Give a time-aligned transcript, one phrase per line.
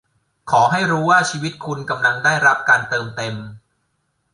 [0.51, 3.35] ขอให้รู้ว่าชีวิตคุณกำลังได้รับการเติมเต็ม